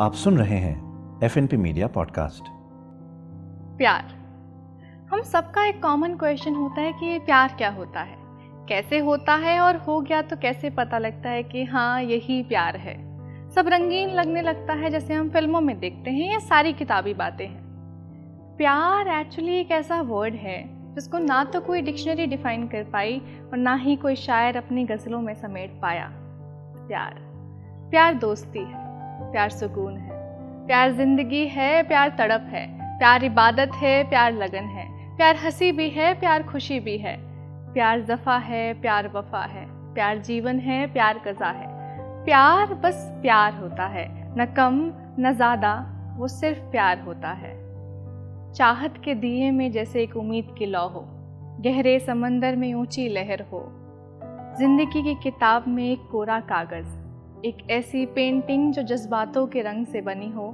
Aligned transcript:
आप 0.00 0.12
सुन 0.12 0.38
रहे 0.38 0.56
हैं 0.56 0.76
F 1.24 1.38
N 1.38 1.46
P 1.46 1.56
media 1.56 1.86
podcast 1.86 2.44
प्यार। 3.78 4.04
हम 5.12 5.22
सबका 5.22 5.64
एक 5.64 5.82
कॉमन 5.82 6.14
क्वेश्चन 6.14 6.54
होता 6.54 6.80
है 6.80 6.92
कि 6.92 7.18
प्यार 7.18 7.54
क्या 7.58 7.70
होता 7.70 8.00
है? 8.00 8.16
कैसे 8.68 8.98
होता 8.98 9.34
है 9.34 9.60
और 9.60 9.76
हो 9.76 10.00
गया 10.00 10.22
तो 10.22 10.36
कैसे 10.36 10.70
पता 10.70 10.98
लगता 10.98 11.30
है 11.30 11.42
कि 11.42 11.64
हाँ 11.64 12.02
यही 12.02 12.42
प्यार 12.42 12.76
है? 12.76 12.94
सब 13.50 13.68
रंगीन 13.68 14.10
लगने 14.10 14.42
लगता 14.42 14.72
है 14.72 14.90
जैसे 14.90 15.14
हम 15.14 15.30
फ़िल्मों 15.30 15.60
में 15.60 15.78
देखते 15.78 16.10
हैं 16.10 16.32
या 16.32 16.38
सारी 16.38 16.72
किताबी 16.72 17.14
बातें 17.14 17.46
हैं। 17.46 17.62
प्यार 18.56 19.08
एक्चुअली 19.08 19.56
एक 19.56 19.70
ऐसा 19.70 20.00
वर्ड 20.00 20.34
है 20.34 20.70
जिसको 20.94 21.18
ना 21.18 21.44
तो 21.44 21.60
कोई 21.60 21.82
डिक्शनरी 21.82 22.26
डिफाइन 22.26 22.66
कर 22.66 22.84
पाई 22.84 23.22
और 23.52 23.58
ना 23.58 23.74
ही 23.74 23.96
कोई 23.96 24.16
शायर 24.16 24.56
अपनी 24.56 24.84
गज़लों 24.84 25.20
में 25.20 25.34
समेट 25.34 25.80
पाया। 25.82 26.10
प्यार। 26.88 27.14
प्यार 27.90 28.14
दोस्ती 28.14 28.58
है। 28.58 28.79
प्यार 29.32 29.50
सुकून 29.50 29.96
है। 29.96 30.10
प्यार 30.66 30.92
ज़िंदगी 30.92 31.46
है, 31.46 31.82
प्यार 31.82 32.08
तड़प 32.08 32.46
है। 32.50 32.66
प्यार 32.98 33.24
इबादत 33.24 33.70
है, 33.74 34.08
प्यार 34.08 34.32
लगन 34.32 34.64
है। 34.64 35.16
प्यार 35.16 35.36
हँसी 35.36 35.72
भी 35.72 35.88
है, 35.88 36.14
प्यार 36.14 36.42
खुशी 36.42 36.80
भी 36.80 36.98
है। 36.98 37.16
प्यार 37.72 38.00
जफ़ा 38.00 38.36
है, 38.36 38.80
प्यार 38.80 39.08
वफा 39.08 39.42
है। 39.42 39.66
प्यार 39.94 40.18
जीवन 40.18 40.58
है, 40.58 40.86
प्यार 40.86 41.18
कज़ा 41.18 41.50
है। 41.50 41.66
प्यार 42.24 42.74
बस 42.74 43.18
प्यार 43.22 43.54
होता 43.54 43.86
है। 43.86 44.34
न 44.38 44.44
कम, 44.44 44.92
न 45.18 45.32
ज़्यादा, 45.32 45.74
वो 46.16 46.28
सिर्फ़ 46.28 46.60
प्यार 46.60 47.00
होता 47.00 47.32
है। 47.32 47.58
चाहत 48.52 48.94
के 49.04 49.14
दिए 49.14 49.50
में 49.50 49.72
जैसे 49.72 50.02
एक 50.02 50.16
उम्मीद 50.16 50.54
की 50.58 50.66
लौ 50.66 50.88
हो। 50.88 51.04
गहरे 51.60 51.98
समंदर 51.98 52.56
में 52.56 52.74
ऊँची 52.74 53.08
लहर 53.08 53.46
हो। 53.52 53.66
ज़िंदगी 54.58 55.02
की 55.02 55.14
किताब 55.14 55.68
में 55.68 55.92
एक 55.92 56.08
कोरा 56.12 56.40
कागज़। 56.40 56.99
एक 57.44 57.70
ऐसी 57.70 58.06
पेंटिंग 58.06 58.72
जो 58.72 58.82
जज्बातों 58.82 59.46
के 59.46 59.60
रंग 59.62 59.86
से 59.86 60.00
बनी 60.00 60.30
हो, 60.30 60.52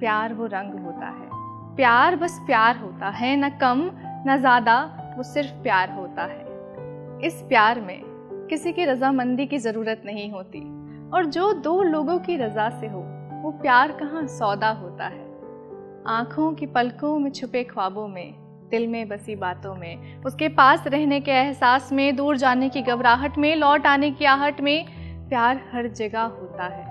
प्यार 0.00 0.34
वो 0.34 0.46
रंग 0.46 0.72
होता 0.84 1.06
है। 1.06 1.28
प्यार 1.76 2.16
बस 2.16 2.38
प्यार 2.46 2.76
होता 2.76 3.08
है, 3.08 3.36
ना 3.36 3.48
कम, 3.48 3.90
ना 4.26 4.36
ज़्यादा, 4.36 4.82
वो 5.16 5.22
सिर्फ़ 5.22 5.62
प्यार 5.62 5.90
होता 5.90 6.22
है। 6.22 6.46
इस 7.26 7.42
प्यार 7.48 7.80
में 7.80 8.00
किसी 8.50 8.72
की 8.72 8.84
रजामंदी 8.84 9.46
की 9.46 9.58
ज़रूरत 9.58 10.02
नहीं 10.06 10.30
होती 10.30 10.60
और 11.10 11.24
जो 11.24 11.52
दो 11.52 11.82
लोगों 11.82 12.18
की 12.18 12.36
रज़ा 12.36 12.70
से 12.70 12.86
हो, 12.86 13.00
वो 13.42 13.50
प्यार 13.50 13.92
कहाँ 13.92 14.26
सौदा 14.26 14.70
होता 14.70 15.04
है। 15.04 15.28
आँखों 16.06 16.52
की 16.52 16.66
पलकों 16.66 17.18
में 17.18 17.30
छुपे 17.30 17.64
ख्वाबों 17.64 18.08
में, 18.08 18.34
दिल 18.70 18.86
में 18.86 19.08
बसी 19.08 19.36
बातों 19.36 19.74
में, 19.74 20.22
उसके 20.22 20.48
पास 20.48 20.86
रहने 20.86 21.20
के 21.20 21.30
एहसास 21.30 21.92
में, 21.92 22.16
दूर 22.16 22.36
जाने 22.36 22.68
की 22.68 22.82
घबराहट 22.82 23.38
में, 23.38 23.56
लौट 23.56 23.86
आने 23.86 24.10
की 24.10 24.24
आहट 24.24 24.60
में 24.60 24.99
प्यार 25.30 25.60
हर 25.72 25.86
जगह 25.88 26.20
होता 26.20 26.64
है। 26.64 26.84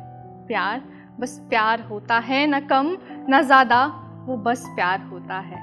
प्यार 0.48 0.82
बस 1.20 1.46
प्यार 1.50 1.82
होता 1.82 2.18
है, 2.18 2.48
न 2.48 2.60
कम, 2.60 2.98
न 3.30 3.42
ज़्यादा, 3.42 3.86
वो 4.26 4.38
बस 4.38 4.66
प्यार 4.68 5.02
होता 5.02 5.40
है। 5.40 5.58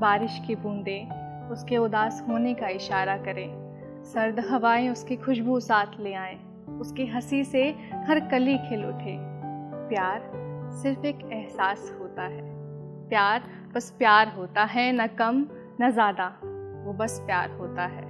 बारिश 0.00 0.42
की 0.46 0.54
बूंदें 0.54 1.50
उसके 1.50 1.76
उदास 1.76 2.24
होने 2.28 2.54
का 2.54 2.68
इशारा 2.68 3.16
करें। 3.16 3.48
सर्द 4.04 4.40
हवाएँ 4.40 4.88
उसकी 4.88 5.16
खुशबू 5.16 5.60
साथ 5.60 5.86
ले 6.00 6.14
आए। 6.14 6.38
उसकी 6.80 7.06
हँसी 7.06 7.44
से 7.44 7.62
हर 8.08 8.20
कली 8.20 8.58
खिल 8.58 8.84
उठे। 8.84 9.16
प्यार 9.88 10.30
सिर्फ़ 10.82 11.06
एक 11.06 11.28
एहसास 11.32 11.96
होता 12.00 12.22
है। 12.22 12.42
प्यार 13.08 13.42
बस 13.74 13.90
प्यार 13.98 14.28
होता 14.28 14.64
है, 14.64 14.92
न 14.92 15.06
कम, 15.06 15.46
न 15.80 15.90
ज़्यादा, 15.90 16.26
वो 16.84 16.92
बस 16.92 17.22
प्यार 17.26 17.50
होता 17.50 17.82
है। 17.82 18.04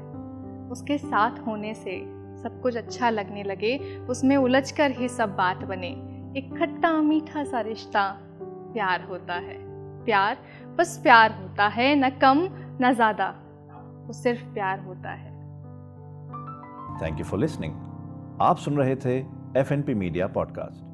उसके 0.71 0.99
साथ 0.99 1.47
होने 1.47 1.75
से 1.75 2.20
सब 2.43 2.61
कुछ 2.61 2.77
अच्छा 2.77 3.11
लगने 3.11 3.43
लगे, 3.43 3.77
उसमें 4.09 4.37
उलझ 4.37 4.71
कर 4.71 4.91
ही 4.91 5.09
सब 5.09 5.37
बात 5.37 5.65
बने। 5.65 5.89
एक 6.37 6.55
खट्टा 6.59 6.93
मीठा 7.03 7.45
सा 7.45 7.61
रिश्ता 7.61 8.21
प्यार 8.45 9.03
होता 9.03 9.35
है। 9.35 9.59
प्यार 10.05 10.37
बस 10.79 10.99
प्यार 11.03 11.33
होता 11.33 11.67
है, 11.69 11.95
न 11.97 12.11
कम, 12.11 12.49
न 12.83 12.93
ज़्यादा। 12.95 13.29
वो 14.07 14.13
सिर्फ़ 14.13 14.45
प्यार 14.45 14.81
होता 14.81 15.11
है। 15.11 15.31
थैंक 17.03 17.19
यू 17.19 17.25
फॉर 17.25 17.41
लिसनिंग 17.41 17.75
आप 18.43 18.57
सुन 18.57 18.77
रहे 18.77 18.97
थे 18.97 19.19
F 19.57 19.73
N 19.73 19.83
P 19.83 19.95
media 19.95 20.27
podcast 20.27 20.90